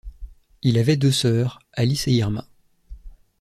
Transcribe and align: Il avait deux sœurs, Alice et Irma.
Il 0.63 0.79
avait 0.79 0.97
deux 0.97 1.11
sœurs, 1.11 1.59
Alice 1.73 2.07
et 2.07 2.13
Irma. 2.13 2.47